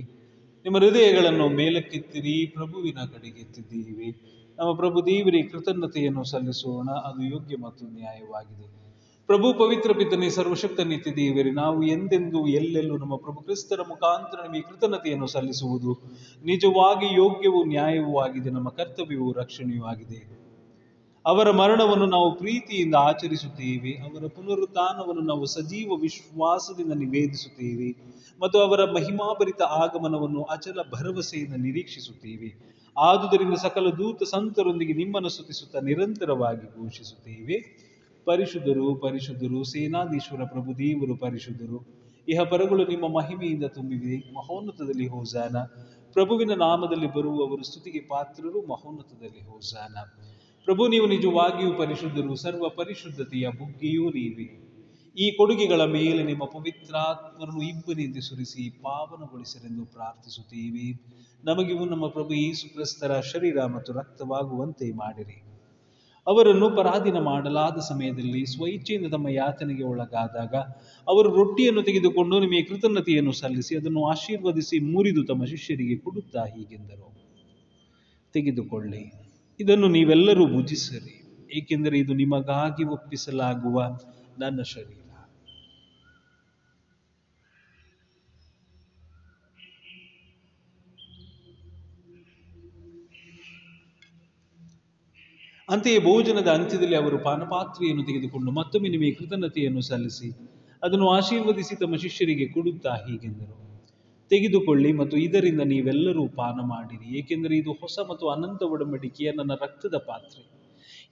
ನಿಮ್ಮ 0.65 0.77
ಹೃದಯಗಳನ್ನು 0.77 1.49
ಮೇಲಕ್ಕೆತ್ತಿರಿ, 1.49 2.45
ಪ್ರಭುವಿನ 2.53 2.97
ಕಡೆಗೆತ್ತಿದ್ದೀವಿ 3.13 4.09
ನಮ್ಮ 4.57 4.73
ಪ್ರಭು 4.73 5.05
ದೇವರಿಗೆ 5.05 5.49
ಕೃತಜ್ಞತೆಯನ್ನು 5.49 6.23
ಸಲ್ಲಿಸೋಣ, 6.23 6.89
ಅದು 6.89 7.21
ಯೋಗ್ಯ 7.23 7.55
ಮತ್ತು 7.59 7.85
ನ್ಯಾಯವಾಗಿದೆ. 7.85 8.67
ಪ್ರಭು 9.27 9.53
ಪವಿತ್ರ 9.53 9.91
ಪಿತನೆ, 9.93 10.29
ಸರ್ವಶಕ್ತ 10.29 10.79
ನಿತ್ಯ 10.79 11.11
ದೇವರೇ, 11.11 11.51
ನಾವು 11.51 11.83
ಎಂದೆಂದೂ 11.83 12.47
ಎಲ್ಲೆಲ್ಲೂ 12.47 12.97
ನಮ್ಮ 12.97 13.15
ಪ್ರಭು 13.15 13.41
ಕ್ರಿಸ್ತರ 13.41 13.79
ಮುಖಾಂತರ 13.87 14.37
ನಿಮಗೆ 14.43 14.61
ಕೃತಜ್ಞತೆಯನ್ನು 14.61 15.27
ಸಲ್ಲಿಸುವುದು 15.27 15.93
ನಿಜವಾಗಿ 16.43 17.05
ಯೋಗ್ಯವೂ 17.15 17.63
ನ್ಯಾಯವೂ 17.63 18.19
ಆಗಿದೆ, 18.19 18.49
ನಮ್ಮ 18.49 18.69
ಕರ್ತವ್ಯವು 18.69 19.31
ರಕ್ಷಣೆಯೂ 19.31 19.83
ಆಗಿದೆ. 19.83 20.40
ಅವರ 21.25 21.51
ಮರಣವನ್ನು 21.51 22.05
ನಾವು 22.05 22.35
ಪ್ರೀತಿಯಿಂದ 22.35 22.95
ಆಚರಿಸುತ್ತೇವೆ. 22.95 23.91
ಅವರ 23.91 24.27
ಪುನರುತ್ಥಾನವನ್ನು 24.27 25.21
ನಾವು 25.21 25.45
ಸಜೀವ 25.45 25.91
ವಿಶ್ವಾಸದಿಂದ 25.95 26.91
ನಿವೇದಿಸುತ್ತೇವೆ. 26.91 27.89
ಮತ್ತು 28.41 28.59
ಅವರ 28.59 28.91
ಮಹಿಮಾಭರಿತ 28.91 29.61
ಆಗಮನವನ್ನು 29.61 30.43
ಅಚಲ 30.43 30.79
ಭರವಸೆಯಿಂದ 30.89 31.53
ನಿರೀಕ್ಷಿಸುತ್ತೇವೆ. 31.53 32.71
ಆದುದರಿಂದ 32.97 33.53
ಸಕಲ 33.53 33.89
ದೂತ 33.89 34.23
ಸಂತರೊಂದಿಗೆ 34.23 34.93
ನಿಮ್ಮನ್ನು 34.93 35.29
ಸ್ತುತಿಸುತ್ತಾ 35.29 35.79
ನಿರಂತರವಾಗಿ 35.79 36.67
ಘೋಷಿಸುತ್ತೇವೆ. 36.67 37.81
ಪರಿಶುದ್ಧರು 38.25 38.95
ಪರಿಶುದ್ಧರು, 38.95 39.63
ಸೇನಾಧೀಶ್ವರ 39.63 40.43
ಪ್ರಭು, 40.43 40.77
ದೇವರು 40.77 41.17
ಪರಿಶುದ್ಧರು. 41.17 41.85
ಇಹ 42.27 42.41
ಪರಗಳು 42.41 42.87
ನಿಮ್ಮ 42.87 43.17
ಮಹಿಮೆಯಿಂದ 43.17 43.63
ತುಂಬಿವೆ. 43.63 44.33
ಮಹೋನ್ನತದಲ್ಲಿ 44.33 45.07
ಹೋಜಾನ 45.07 45.57
ಪ್ರಭುವಿನ 46.13 46.53
ನಾಮದಲ್ಲಿ 46.53 47.13
ಬರುವವರು 47.13 47.63
ಸ್ತುತಿಗೆ 47.63 47.99
ಪಾತ್ರರು. 47.99 48.61
ಮಹೋನ್ನತದಲ್ಲಿ 48.67 49.43
ಹೋಜಾನ 49.43 49.95
ಪ್ರಭು, 50.65 50.87
ನೀವು 50.87 51.07
ನಿಜವಾಗಿಯೂ 51.07 51.73
ಪರಿಶುದ್ಧರು, 51.73 52.35
ಸರ್ವ 52.35 52.69
ಪರಿಶುದ್ಧತೆಯ 52.69 53.47
ಬುಗ್ಗೆಯೂ 53.49 54.09
ನೀವೇ. 54.09 54.47
ಈ 55.17 55.31
ಕೊಡುಗೆಗಳ 55.31 55.85
ಮೇಲೆ 55.85 56.23
ನಿಮ್ಮ 56.23 56.43
ಪವಿತ್ರಾತ್ಮರನ್ನು 56.45 57.61
ಇಬ್ಬನಿಂದ 57.61 58.17
ಸುರಿಸಿ 58.17 58.69
ಪಾವನಗೊಳಿಸರೆಂದು 58.69 59.85
ಪ್ರಾರ್ಥಿಸುತ್ತೇವೆ. 59.85 60.85
ನಮಗಿವು 61.43 61.85
ನಮ್ಮ 61.85 62.07
ಪ್ರಭು 62.07 62.33
ಯೇಸು 62.33 62.73
ಕ್ರಿಸ್ತರ 62.73 63.19
ಶರೀರ 63.19 63.65
ಮತ್ತು 63.65 63.93
ರಕ್ತವಾಗುವಂತೆ 63.93 64.91
ಮಾಡಿರಿ. 64.91 65.43
ಅವರನ್ನು 66.27 66.69
ಪರಾಧೀನ 66.69 67.19
ಮಾಡಲಾದ 67.19 67.77
ಸಮಯದಲ್ಲಿ 67.79 68.45
ಸ್ವಇಚ್ಛೆಯಿಂದ 68.45 69.07
ತಮ್ಮ 69.11 69.27
ಯಾತನೆಗೆ 69.27 69.83
ಒಳಗಾದಾಗ 69.83 70.55
ಅವರು 71.07 71.35
ರೊಟ್ಟಿಯನ್ನು 71.35 71.83
ತೆಗೆದುಕೊಂಡು 71.83 72.39
ನಿಮಗೆ 72.39 72.63
ಕೃತಜ್ಞತೆಯನ್ನು 72.63 73.31
ಸಲ್ಲಿಸಿ 73.31 73.75
ಅದನ್ನು 73.75 74.05
ಆಶೀರ್ವದಿಸಿ 74.05 74.79
ಮುರಿದು 74.79 75.23
ತಮ್ಮ 75.23 75.45
ಶಿಷ್ಯರಿಗೆ 75.45 75.95
ಕೊಡುತ್ತಾ 75.95 76.45
ಹೀಗೆಂದರು. 76.45 77.07
ತೆಗೆದುಕೊಳ್ಳಿ. 78.33 79.30
ಇದನ್ನು 79.59 79.87
ನೀವೆಲ್ಲರೂ 79.87 80.47
ಭುಜಿಸಿರಿ, 80.47 81.13
ಏಕೆಂದರೆ 81.57 81.99
ಇದು 81.99 82.13
ನಿಮಗಾಗಿ 82.13 82.83
ಒಪ್ಪಿಸಲಾಗುವ 82.83 83.81
ನನ್ನ 84.39 84.61
ಶರೀರ. 84.61 84.97
ಅಂತೆಯೇ 95.69 95.99
ಭೋಜನದ 95.99 96.47
ಅಂತ್ಯದಲ್ಲಿ 96.47 96.95
ಅವರು 96.95 97.17
ಪಾನಪಾತ್ರೆಯನ್ನು 97.19 98.03
ತೆಗೆದುಕೊಂಡು 98.05 98.51
ಮತ್ತೊಮ್ಮೆ 98.51 98.89
ನಿಮಗೆ 98.89 99.11
ಕೃತಜ್ಞತೆಯನ್ನು 99.11 99.81
ಸಲ್ಲಿಸಿ, 99.81 100.29
ಅದನ್ನು 100.83 101.09
ಆಶೀರ್ವದಿಸಿ 101.09 101.75
ತಮ್ಮ 101.75 101.95
ಶಿಷ್ಯರಿಗೆ 101.95 102.47
ಕೊಡುತ್ತಾ 102.47 102.89
ಹೀಗೆಂದರು. 102.89 103.70
ತೆಗೆದುಕೊಳ್ಳಿ 104.31 104.91
ಮತ್ತು 104.91 105.17
ಇದರಿಂದ 105.17 105.61
ನೀವೆಲ್ಲರೂ 105.65 106.23
ಪಾನ 106.35 106.57
ಮಾಡಿರಿ. 106.63 107.07
ಏಕೆಂದರೆ 107.19 107.55
ಇದು 107.57 107.73
ಹೊಸ 107.73 107.99
ಮತ್ತು 108.09 108.27
ಅನಂತ 108.29 108.61
ಒಡಂಬಡಿಕೆಯ 108.73 109.31
ನನ್ನ 109.31 109.53
ರಕ್ತದ 109.61 109.97
ಪಾತ್ರೆ. 110.07 110.43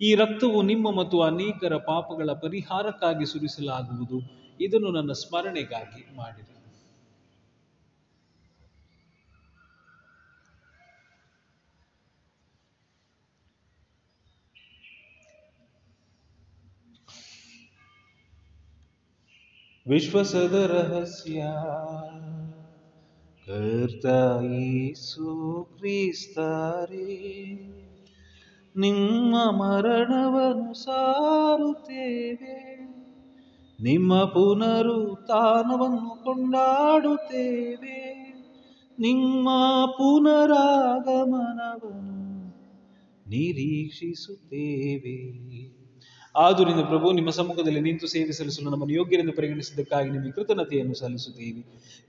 ಈ 0.01 0.15
ರಕ್ತವು 0.15 0.59
ನಿಮ್ಮ 0.61 0.87
ಮತ್ತು 0.91 1.17
ಅನೇಕರ 1.21 1.75
ಪಾಪಗಳ 1.77 2.29
ಪರಿಹಾರಕ್ಕಾಗಿ 2.41 3.25
ಸುರಿಸಲಾಗುವುದು. 3.25 4.19
ಇದನ್ನು 4.59 4.91
ನನ್ನ 4.91 5.11
ಸ್ಮರಣೆಗಾಗಿ 5.23 6.03
ಮಾಡಿರಿ. 6.15 6.53
ವಿಶ್ವಸದ 19.85 20.55
ರಹಸ್ಯ 20.71 21.41
ಕರ್ತ 23.49 24.05
ಯೇಸು 24.53 25.29
ಕ್ರಿಸ್ತರೇ 25.77 27.15
ನಿಮ್ಮ 28.75 29.51
ಮರಣವನ್ನು 29.51 30.73
ಸಾರುತ್ತೇವೆ 30.73 32.57
ನಿಮ್ಮ 33.79 34.23
ಪುನರುತ್ಥಾನವನ್ನು 34.23 36.23
ಕೊಂಡಾಡುತ್ತೇವೆ 36.23 37.99
ನಿಮ್ಮ 38.99 39.49
ಪುನರಾಗಮನವನ್ನು 39.85 42.17
ನಿರೀಕ್ಷಿಸುತ್ತೇವೆ. 43.29 45.78
ಆದುದರಿಂದ 46.35 46.81
ಪ್ರಭು, 46.81 47.11
ನಿಮ್ಮ 47.11 47.29
ಸಮ್ಮುಖದಲ್ಲಿ 47.29 47.81
ನಿಂತು 47.81 48.07
ಸೇವೆ 48.07 48.31
ಸಲ್ಲಿಸಲು 48.31 48.69
ನಮ್ಮನ್ನು 48.69 48.95
ಯೋಗ್ಯರೆಂದು 48.95 49.33
ಪರಿಗಣಿಸಿದ್ದಕ್ಕಾಗಿ 49.33 50.09
ನಿಮಗೆ 50.09 50.31
ಕೃತಜ್ಞತೆಯನ್ನು 50.31 50.93
ಸಲ್ಲಿಸುತ್ತೇವೆ. 50.93 51.61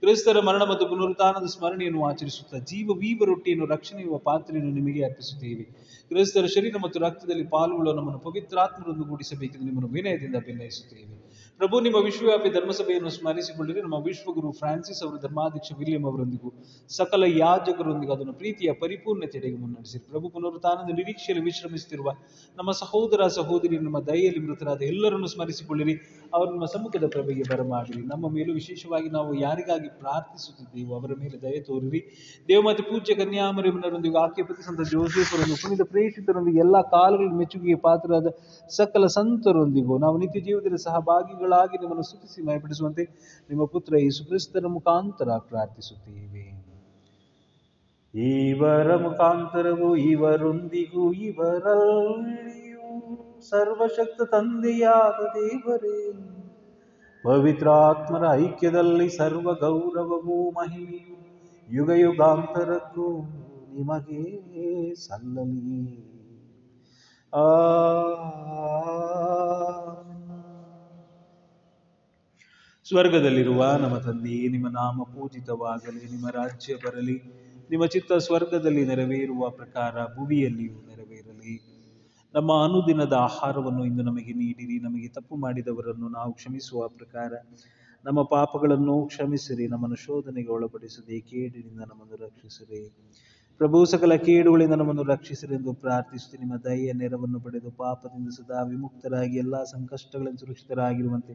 ಕ್ರಿಸ್ತರ 0.03 0.39
ಮರಣ 0.39 0.63
ಮತ್ತು 0.63 0.87
ಪುನರುತ್ಥಾನದ 0.87 1.45
ಸ್ಮರಣೆಯನ್ನು 1.45 2.05
ಆಚರಿಸುತ್ತಾ 2.05 2.57
ಜೀವ 2.57 2.89
ವೀವ 2.93 3.23
ರೊಟ್ಟಿಯನ್ನು, 3.25 3.65
ರಕ್ಷಣೆಯುವ 3.65 4.17
ಪಾತ್ರೆಯನ್ನು 4.17 4.73
ನಿಮಗೆ 4.73 5.03
ಅರ್ಪಿಸುತ್ತೇವೆ. 5.03 5.63
ಕ್ರಿಸ್ತರ 6.11 6.45
ಶರೀರ 6.45 6.75
ಮತ್ತು 6.83 6.99
ರಕ್ತದಲ್ಲಿ 6.99 7.47
ಪಾಲ್ಗೊಳ್ಳುವ 7.47 7.93
ನಮ್ಮನ್ನು 7.95 8.19
ಪವಿತ್ರಾತ್ಮರನ್ನು 8.19 9.03
ಗೂಡಿಸಬೇಕೆಂದು 9.03 9.65
ನಿಮ್ಮನ್ನು 9.65 9.89
ವಿನಯದಿಂದ 9.89 10.35
ಬೆನ್ನಯಿಸುತ್ತೇವೆ 10.35 11.15
ಪ್ರಭು, 11.61 11.79
ನಿಮ್ಮ 11.79 11.97
ವಿಶ್ವವ್ಯಾಪಿ 12.03 12.49
ಧರ್ಮಸಭೆಯನ್ನು 12.49 13.09
ಸ್ಮರಿಸಿಕೊಳ್ಳಿರಿ. 13.09 13.79
ನಮ್ಮ 13.81 13.97
ವಿಶ್ವಗುರು 14.05 14.51
ಫ್ರಾನ್ಸಿಸ್ 14.51 15.03
ಅವರು 15.03 15.17
ಧರ್ಮಾಧ್ಯಕ್ಷ 15.17 15.71
ವಿಲಿಯಂ 15.79 16.03
ಅವರೊಂದಿಗೂ 16.05 16.49
ಸಕಲ 16.89 17.23
ಯಾಜಕರೊಂದಿಗೆ 17.23 18.13
ಅದನ್ನು 18.13 18.33
ಪ್ರೀತಿಯ 18.33 18.69
ಪರಿಪೂರ್ಣತೆಡೆಗೆ 18.73 19.57
ಮುನ್ನಡೆಸಿರಿ. 19.57 20.03
ಪ್ರಭು, 20.09 20.29
ಪುನರುತ್ಥಾನದ 20.29 20.93
ನಿರೀಕ್ಷೆಯಲ್ಲಿ 20.95 21.43
ವಿಶ್ರಮಿಸುತ್ತಿರುವ 21.45 22.09
ನಮ್ಮ 22.57 22.71
ಸಹೋದರ 22.71 23.27
ಸಹೋದರಿ, 23.27 23.77
ನಮ್ಮ 23.77 23.99
ದಯೆಯಲ್ಲಿ 23.99 24.41
ಮೃತರಾದ 24.47 24.81
ಎಲ್ಲರನ್ನು 24.81 25.27
ಸ್ಮರಿಸಿಕೊಳ್ಳಿರಿ. 25.27 25.95
ಅವರು 26.33 26.49
ನಮ್ಮ 26.51 26.65
ಸಮ್ಮುಖದ 26.65 27.07
ಪ್ರಭೆಗೆ 27.07 27.45
ಬರಮಾಡಿರಿ. 27.51 28.01
ನಮ್ಮ 28.01 28.31
ಮೇಲೂ 28.31 28.53
ವಿಶೇಷವಾಗಿ 28.53 29.09
ನಾವು 29.09 29.33
ಯಾರಿಗಾಗಿ 29.35 29.89
ಪ್ರಾರ್ಥಿಸುತ್ತಿದ್ದೇವೋ 29.99 30.95
ಅವರ 30.99 31.11
ಮೇಲೆ 31.19 31.41
ದಯೆ 31.41 31.61
ತೋರಿರಿ. 31.61 32.01
ದೇವಮಾತೆ 32.47 32.83
ಪೂಜ್ಯ 32.83 33.15
ಕನ್ಯಾಮರಿಮನರೊಂದಿಗೆ 33.15 34.19
ಆಕೆ 34.23 34.43
ಪತಿ 34.43 34.65
ಸಂತ 34.69 34.81
ಜೋಸೇಫರೊಂದಿಗೆ, 34.91 35.61
ಪುನೀತ 35.63 35.81
ಪ್ರೇಷಿತರೊಂದಿಗೆ 35.81 36.59
ಎಲ್ಲ 36.59 36.81
ಕಾಲಗಳ 36.81 37.29
ಮೆಚ್ಚುಗೆಗೆ 37.37 37.79
ಪಾತ್ರರಾದ 37.87 38.27
ಸಕಲ 38.69 39.05
ಸಂತರೊಂದಿಗೂ 39.19 39.97
ನಾವು 39.97 40.17
ನಿತ್ಯ 40.17 40.39
ಜೀವನದಲ್ಲಿ 40.39 40.83
ಸಹಭಾಗಿಗಳಾಗಿ 41.51 41.77
ನಿಮ್ಮನ್ನು 41.83 42.05
ಸ್ತುತಿಸಿ 42.07 42.39
ಮಯಪಡಿಸುವಂತೆ 42.47 43.03
ನಿಮ್ಮ 43.49 43.63
ಪುತ್ರ 43.65 43.93
ಯೇಸು 43.97 44.21
ಕ್ರಿಸ್ತನ 44.25 44.67
ಮುಖಾಂತರ 44.67 45.29
ಪ್ರಾರ್ಥಿಸುತ್ತೇವೆ. 45.49 46.45
ಇವರ 48.13 48.89
ಮುಖಾಂತರವು 48.95 49.89
ಇವರೊಂದಿಗೂ 50.11 51.05
ಇವರಲ್ಲಿಯೂ 51.27 52.87
ಸರ್ವಶಕ್ತ 53.49 54.21
ತಂದೆಯಾದ 54.31 55.19
ದೇವರೇ, 55.35 55.99
ಪವಿತ್ರಾತ್ಮರ 57.23 58.23
ಐಕ್ಯದಲ್ಲಿ 58.43 59.07
ಸರ್ವ 59.09 59.47
ಗೌರವವೂ 59.63 60.37
ಮಹಿಮೆಯು 60.51 61.17
ಯುಗ 61.67 61.89
ಯುಗಾಂತರಕ್ಕೂ 61.97 63.07
ನಿಮಗೆ 63.75 64.23
ಸಲ್ಲಲಿ. 65.05 65.75
ಆ 67.33 67.45
ಸ್ವರ್ಗದಲ್ಲಿರುವ 72.91 73.77
ನಮ್ಮ 73.81 73.97
ತಂದೆಯೇ 73.97 74.47
ನಿಮ್ಮ 74.47 74.67
ನಾಮ 74.69 75.03
ಪೂಜಿತವಾಗಲಿ, 75.03 76.11
ನಿಮ್ಮ 76.11 76.29
ರಾಜ್ಯ 76.29 76.75
ಬರಲಿ, 76.75 77.21
ನಿಮ್ಮ 77.69 77.85
ಚಿತ್ತ 77.85 78.13
ಸ್ವರ್ಗದಲ್ಲಿ 78.13 78.85
ನೆರವೇರುವ 78.85 79.49
ಪ್ರಕಾರ 79.49 80.05
ಭುವಿಯಲ್ಲಿಯೂ 80.05 80.73
ನೆರವೇರಲಿ. 80.73 81.53
ನಮ್ಮ 82.33 82.51
ಅನುದಿನದ 82.63 83.13
ಆಹಾರವನ್ನು 83.13 83.85
ಇಂದು 83.85 84.03
ನಮಗೆ 84.03 84.33
ನೀಡಿರಿ, 84.33 84.79
ನಮಗೆ 84.79 85.07
ತಪ್ಪು 85.07 85.35
ಮಾಡಿದವರನ್ನು 85.35 86.09
ನಾವು 86.09 86.33
ಕ್ಷಮಿಸುವ 86.33 86.87
ಪ್ರಕಾರ. 86.87 87.33
ನಮ್ಮ 88.05 88.23
ಪಾಪಗಳನ್ನು 88.23 89.05
ಕ್ಷಮಿಸಿರಿ, 89.05 89.67
ನಮ್ಮನ್ನು 89.67 89.95
ಶೋಧನೆಗೆ 89.95 90.51
ಒಳಪಡಿಸದೆ, 90.51 91.19
ಕೇಡಿನಿಂದ 91.19 91.79
ನಮ್ಮನ್ನು 91.79 92.15
ರಕ್ಷಿಸಿರಿ. 92.25 92.83
ಪ್ರಭು 93.61 93.79
ಸಕಲ 93.85 94.13
ಕೇಡುಗಳಿಂದ 94.15 94.71
ನಮ್ಮನ್ನು 94.71 95.03
ರಕ್ಷಿಸಿರೆಂದು 95.03 95.71
ಪ್ರಾರ್ಥಿಸುತ್ತೆ 95.73 96.37
ನಿಮ್ಮ 96.37 96.55
ದಯೆಯ 96.57 96.91
ನೆರವನ್ನು 96.93 97.39
ಪಡೆದು 97.39 97.69
ಪಾಪದಿಂದ 97.71 98.29
ಸದಾ 98.29 98.59
ವಿಮುಕ್ತರಾಗಿ 98.63 99.37
ಎಲ್ಲ 99.37 99.55
ಸಂಕಷ್ಟಗಳಿಂದ 99.63 100.39
ಸುರಕ್ಷಿತರಾಗಿರುವಂತೆ 100.39 101.33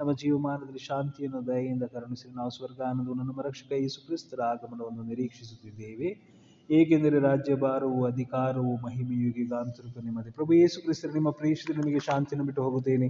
ನಮ್ಮ 0.00 0.12
ಜೀವಮಾನದಲ್ಲಿ 0.12 0.78
ಶಾಂತಿಯನ್ನು, 0.78 1.46
ದಯೆಯಿಂದ 1.46 1.84
ಕರುಣಿಸಿ 1.92 2.28
ನಾವು 2.36 2.50
ಸ್ವರ್ಗಾನಂದವನ್ನು, 2.50 3.24
ನಮ್ಮ 3.24 3.42
ರಕ್ಷಕ 3.42 3.72
ಯೇಸು 3.76 4.00
ಕ್ರಿಸ್ತರ 4.06 4.40
ಆಗಮನವನ್ನು 4.52 5.02
ನಿರೀಕ್ಷಿಸುತ್ತಿದ್ದೇವೆ. 5.02 6.10
ಏಕೆಂದರೆ 6.70 7.18
ರಾಜ್ಯಭಾರವು 7.18 8.04
ಅಧಿಕಾರವು, 8.04 8.76
ಮಹಿಮೆಯು 8.76 9.30
ಈಗಾಂತರಿಕ 9.34 9.98
ನಿಮ್ಮದೇ. 10.04 10.30
ಪ್ರಭು 10.30 10.52
ಯೇಸು 10.52 10.82
ಕ್ರಿಸ್ತರು 10.82 11.12
ನಿಮ್ಮ 11.12 11.30
ಪ್ರೇಷಿತ 11.30 11.70
ನಿಮಗೆ 11.76 11.98
ಶಾಂತಿಯನ್ನು 11.98 12.46
ಬಿಟ್ಟು 12.46 12.62
ಹೋಗುತ್ತೇನೆ. 12.62 13.08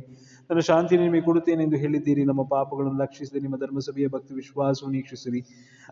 ನನ್ನ 0.51 0.61
ಶಾಂತಿಯನ್ನು 0.61 1.07
ನಿಮಗೆ 1.07 1.25
ಕೊಡುತ್ತೇನೆ 1.25 1.63
ಎಂದು 1.63 1.77
ಹೇಳಿದ್ದೀರಿ. 1.77 2.25
ನಮ್ಮ 2.25 2.43
ಪಾಪಗಳನ್ನು 2.43 3.01
ರಕ್ಷಿಸಿದೆ 3.01 3.41
ನಿಮ್ಮ 3.41 3.57
ಧರ್ಮಸಭೆಯ 3.57 4.09
ಭಕ್ತಿ 4.09 4.35
ವಿಶ್ವಾಸವನ್ನು 4.35 4.97
ನೀಕ್ಷಿಸಿರಿ 4.97 5.43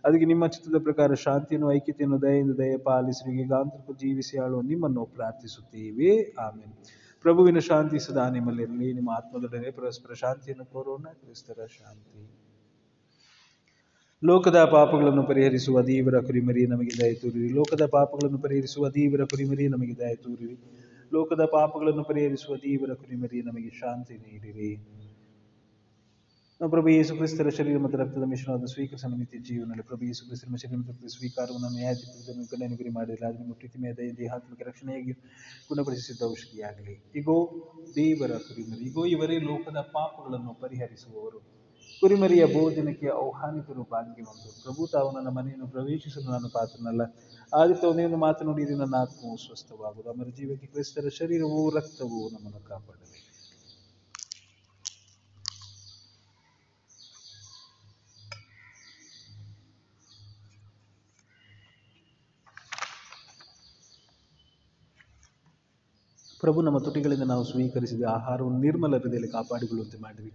ಅದಕ್ಕೆ 0.04 0.26
ನಿಮ್ಮ 0.26 0.46
ಚಿತ್ರದ 0.46 0.82
ಪ್ರಕಾರ 0.82 1.14
ಶಾಂತಿಯನ್ನು, 1.14 1.72
ಐಕ್ಯತೆಯನ್ನು, 1.72 2.22
ದಯೆಯಿಂದ 2.22 2.50
ದಯ 2.50 2.76
ನಿಮಗೆ 3.26 3.42
ಈಗಾಂತರಿಕ 3.42 3.98
ಜೀವಿಸಿ 4.00 4.38
ಆಳುವ 4.38 4.60
ನಿಮ್ಮನ್ನು 4.62 5.04
ಪ್ರಾರ್ಥಿಸುತ್ತೇವೆ. 5.06 6.32
ಆಮೇಲೆ 6.38 6.74
ಪ್ರಭುವಿನ 7.22 7.58
ಶಾಂತಿ 7.58 7.98
ಸದಾ 7.98 8.30
ನಿಮ್ಮಲ್ಲಿರಲಿ. 8.30 8.92
ನಿಮ್ಮ 8.92 9.10
ಆತ್ಮದೊಡನೆ 9.10 9.70
ಪರಸ್ಪರ 9.70 10.14
ಶಾಂತಿಯನ್ನು 10.14 10.66
ಕೋರೋಣ. 10.66 11.06
ಕ್ರಿಸ್ತರ 11.12 11.66
ಶಾಂತಿ. 11.66 12.47
ಲೋಕದ 14.24 14.64
ಪಾಪಗಳನ್ನು 14.64 15.22
ಪರಿಹರಿಸುವ 15.22 15.82
ದೇವರ 15.82 16.20
ಕುರಿಮರಿ 16.20 16.66
ನಮಗೆ 16.66 17.02
ದಯ 17.02 17.14
ತೋರಿರಿ. 17.14 17.48
ಲೋಕದ 17.48 17.86
ಪಾಪಗಳನ್ನು 17.86 18.38
ಪರಿಹರಿಸುವ 18.38 18.88
ದೇವರ 18.88 19.24
ಕುರಿಮರಿ 19.24 19.68
ನಮಗೆ 19.68 19.96
ದಯ 19.96 20.14
ತೋರಿರಿ. 20.14 20.54
ಲೋಕದ 21.12 21.44
ಪಾಪಗಳನ್ನು 21.44 22.04
ಪರಿಹರಿಸುವ 22.04 22.56
ದೇವರ 22.56 22.94
ಕುರಿಮರಿ 22.94 23.42
ನಮಗೆ 23.42 23.70
ಶಾಂತಿ 23.70 24.14
ನೀಡಿರಿ. 24.14 24.76
ನಾವು 26.60 26.70
ಪ್ರಭು 26.70 26.88
ಯೇಸು 26.88 27.14
ಕ್ರಿಸ್ತರ 27.14 27.48
ಶರೀರ 27.48 27.78
ಮತ್ತು 27.78 27.98
ರಕ್ತದ 27.98 28.22
ಮಿಶ್ರಣವಾದ 28.26 28.64
ಸ್ವೀಕರಿಸಲು 28.64 29.16
ನಿತ್ಯ 29.16 29.38
ಜೀವನದಲ್ಲಿ 29.38 29.82
ಪ್ರಭು 29.82 30.04
ಯೇಸು 30.04 30.26
ಕ್ರಿಸ್ತರ 30.26 30.56
ಶರೀರ 30.56 30.76
ಮತ್ತು 30.76 31.08
ಸ್ವೀಕಾರವನ್ನು 31.08 31.68
ನ್ಯಾಯತೀರ್ಪದನ್ನು 31.68 32.44
ಗಣನೆ 32.44 32.76
ಗುರಿ 32.76 32.88
ಮಾಡಿಲ್ಲ 32.88 33.26
ಅದು 33.26 33.38
ನಿಮ್ಮ 33.38 33.52
ಪ್ರೀತಿಮೆಯ 33.52 33.92
ದಯ 33.92 34.12
ದೇಹಾತ್ಮಕ 34.12 34.62
ರಕ್ಷಣೆಯಾಗಿ 34.66 35.12
ಗುಣಪಡಿಸಿದ್ದ 35.68 36.22
ಔಷಧಿಯಾಗಲಿ. 36.22 37.10
ಇಗೋ 37.14 37.50
ದೇವರ 37.96 38.30
ಕುರಿಮರಿ. 38.30 38.84
ಇಗೋ, 38.84 39.04
ಇವರೇ 39.06 39.38
ಲೋಕದ 39.38 39.76
ಪಾಪಗಳನ್ನು 39.80 40.54
ಪರಿಹರಿಸುವವರು. 40.54 41.57
ಕುರಿಮರಿಯ 42.00 42.46
ಭೋಜನಕ್ಕೆ 42.46 43.08
ಆಹ್ವಾನಿತರು 43.08 43.82
ಭಾಗ್ಯವಂತರು 43.82 44.62
ಪ್ರಭು, 44.62 44.86
ತಾವು 44.86 45.12
ನನ್ನ 45.12 45.28
ಮನೆಯನ್ನು 45.28 45.66
ಪ್ರವೇಶಿಸಲು 45.68 46.30
ನಾನು 46.30 46.48
ಪಾತ್ರನಲ್ಲ. 46.48 47.02
ಆದಿತ್ಯ 47.54 47.86
ಒಂದೇನು 47.86 48.16
ಮಾತನಾಡಿ 48.16 48.74
ನನ್ನ 48.74 48.94
ಆತ್ಮವು 48.94 49.36
ಸ್ವಸ್ಥವಾಗುವುದು. 49.36 50.10
ಅಮರ 50.10 50.28
ಜೀವಕ್ಕೆ 50.36 50.66
ಕ್ರಿಸ್ತರ 50.66 51.08
ಶರೀರವು 51.08 51.76
ರಕ್ತವು 51.76 52.30
ನಮ್ಮನ್ನು 52.30 52.60
ಕಾಪಾಡಲಿ. 52.60 53.08
ಪ್ರಭು, 66.40 66.62
ನಮ್ಮ 66.62 66.78
ತುಟಿಗಳಿಂದ 66.78 67.22
ನಾವು 67.22 67.44
ಸ್ವೀಕರಿಸಿದ 67.44 68.02
ಆಹಾರವನ್ನು 68.02 68.58
ನಿರ್ಮಲ 68.58 68.96
ಹೃದಯದಲ್ಲಿ 68.96 69.28
ಕಾಪಾಡಿಕೊಳ್ಳುವಂತೆ 69.28 69.98
ಮಾಡಿರಿ. 69.98 70.32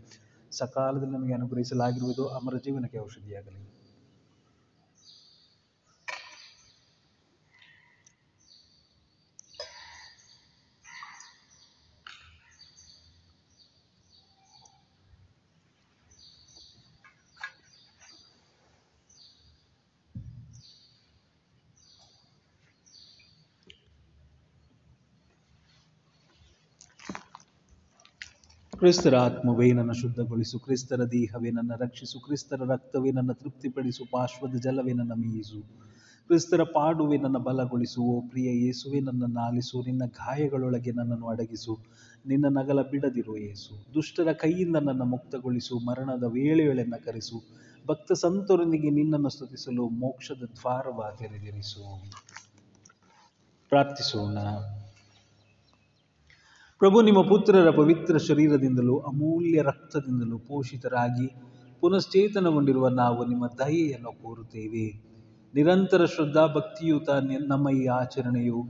ಸಕಾಲದಲ್ಲಿ 0.57 1.13
ನಮಗೆ 1.13 1.33
ಅನುಗ್ರಹಿಸಲಾಗಿರುವುದು 1.33 2.27
ಅಮರ 2.27 2.57
ಜೀವನಕ್ಕೆ 2.57 2.97
ಔಷಧಿಯಾಗಲಿ. 2.97 3.82
ಕ್ರಿಸ್ತರ 28.83 29.15
ಆತ್ಮವೇ 29.15 29.71
ನನ್ನ 29.71 29.91
ಶುದ್ಧಗೊಳಿಸು. 29.91 30.59
ಕ್ರಿಸ್ತರ 30.59 31.03
ದೇಹವೇ 31.03 31.51
ನನ್ನ 31.51 31.71
ರಕ್ಷಿಸು. 31.77 32.19
ಕ್ರಿಸ್ತರ 32.19 32.71
ರಕ್ತವೇ 32.71 33.11
ನನ್ನ 33.11 33.31
ತೃಪ್ತಿಪಡಿಸು. 33.31 34.03
ಪಾರ್ಶ್ವದ 34.11 34.55
ಜಲವೇ 34.55 34.93
ನನ್ನ 34.93 35.13
ಮೀಸು. 35.13 35.61
ಕ್ರಿಸ್ತರ 36.27 36.63
ಪಾಡುವೆ 36.63 37.17
ನನ್ನ 37.17 37.37
ಬಲಗೊಳಿಸು. 37.37 38.01
ಓ 38.01 38.21
ಪ್ರಿಯ 38.21 38.65
ಯೇಸುವೆ 38.65 38.99
ನನ್ನನ್ನು 38.99 39.39
ಆಲಿಸು 39.39 39.81
ನಿನ್ನ 39.81 40.05
ಗಾಯಗಳೊಳಗೆ 40.05 40.91
ನನ್ನನ್ನು 40.91 41.27
ಅಡಗಿಸು. 41.27 41.77
ನಿನ್ನ 42.25 42.45
ನಗಲ 42.57 42.81
ಬಿಡದಿರು 42.81 43.37
ಯೇಸು. 43.37 43.93
ದುಷ್ಟರ 43.93 44.31
ಕೈಯಿಂದ 44.31 44.75
ನನ್ನ 44.75 45.01
ಮುಕ್ತಗೊಳಿಸು. 45.01 45.79
ಮರಣದ 45.79 46.23
ವೇಳೆಯೊಳೆಯನ್ನು 46.23 47.05
ಕರೆಸು 47.05 47.43
ಭಕ್ತ 47.87 48.11
ಸಂತರೊಂದಿಗೆ 48.11 48.89
ನಿನ್ನನ್ನು 48.89 49.29
ಸ್ತುತಿಸಲು 49.29 49.89
ಮೋಕ್ಷದ 49.89 50.43
ದ್ವಾರವ 50.43 51.15
ತೆರೆದಿರಿಸು 51.19 52.11
ಪ್ರಾರ್ಥಿಸೋಣ. 53.69 54.37
ಪ್ರಭು, 56.83 57.01
ನಿಮ್ಮ 57.01 57.21
ಪುತ್ರರ 57.21 57.69
ಪವಿತ್ರ 57.69 58.17
ಶರೀರದಿಂದಲೂ 58.17 58.99
ಅಮೂಲ್ಯ 58.99 59.61
ರಕ್ತದಿಂದಲೂ 59.61 60.37
ಪೋಷಿತರಾಗಿ 60.37 61.27
ಪುನಶ್ಚೇತನಗೊಂಡಿರುವ 61.81 62.87
ನಾವು 62.87 63.27
ನಿಮ್ಮ 63.27 63.47
ದಯೆಯನ್ನು 63.47 64.11
ಕೋರುತ್ತೇವೆ. 64.11 65.03
ನಿರಂತರ 65.55 66.05
ಶ್ರದ್ಧಾ 66.05 66.47
ಭಕ್ತಿಯುತ 66.47 67.09
ನಮ್ಮ 67.47 67.69
ಈ 67.69 67.85
ಆಚರಣೆಯು. 67.85 68.65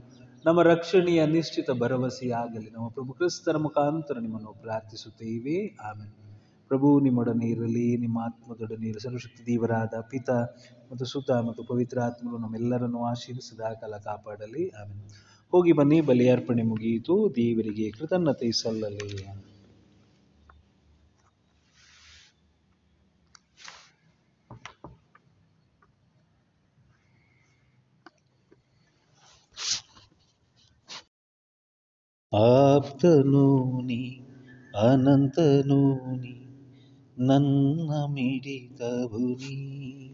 ನಮ್ಮ 0.46 0.62
ರಕ್ಷಣೆಯ 0.62 1.26
ನಿಶ್ಚಿತ 1.26 1.70
ಭರವಸೆಯಾಗಲಿ. 1.70 2.70
ನಮ್ಮ 2.70 2.88
ಪ್ರಭು 2.88 3.12
ಕ್ರಿಸ್ತರ 3.12 3.56
ಮುಖಾಂತರ 3.56 4.18
ನಿಮ್ಮನ್ನು 4.18 4.54
ಪ್ರಾರ್ಥಿಸುತ್ತೇವೆ. 4.62 5.76
ಆಮೇಲೆ 5.76 6.44
ಪ್ರಭು, 6.68 7.00
ನಿಮ್ಮೊಡನೆ 7.00 7.46
ಇರಲಿ. 7.46 7.96
ನಿಮ್ಮ 7.96 8.18
ಆತ್ಮದೊಡನೆ 8.18 8.86
ಇರಲಿ. 8.86 9.00
ಸರ್ವಶಕ್ತಿ 9.00 9.46
ದೇವರಾದ 9.46 9.94
ಪಿತ 10.10 10.30
ಮತ್ತು 10.92 11.04
ಸುತ 11.04 11.30
ಮತ್ತು 11.30 11.64
ಪವಿತ್ರ 11.64 12.00
ಆತ್ಮರು 12.00 12.38
ನಮ್ಮೆಲ್ಲರನ್ನು 12.38 13.04
ಆಶೀರ್ವಿಸಿದ 13.04 13.60
ಕಾಲ 13.60 13.94
ಕಾಪಾಡಲಿ. 14.04 14.68
ಆಮೇಲೆ 14.68 15.33
ಹೋಗಿ 15.54 15.72
ಬನ್ನಿ 15.72 16.00
ಬಲಿಯಾರ್ಪಣೆ 16.00 16.62
ಮುಗಿಯಿತು. 16.62 17.34
ದೇವರಿಗೆ 17.36 17.90
ಕೃತಜ್ಞತೆ 17.90 18.52
ಸಲ್ಲಲಿ. 18.52 19.26
ಆಪ್ತನೂನಿ 32.32 34.02
ಅನಂತನೂನಿ 34.78 36.34
ನನ್ನ 37.18 37.92
ಮಿಡಿತವು 38.06 39.26
ನೀ 39.34 40.10